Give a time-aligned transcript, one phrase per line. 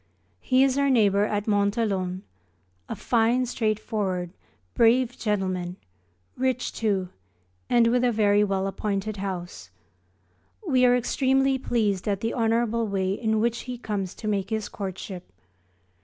[0.39, 2.23] He is our neighbour at Monthelon,
[2.89, 4.31] a fine straightforward,
[4.73, 5.75] brave gentleman,
[6.35, 7.09] rich too,
[7.69, 9.69] and with a very well appointed house.
[10.67, 14.69] We are extremely pleased at the honourable way in which he comes to make his
[14.69, 15.31] courtship.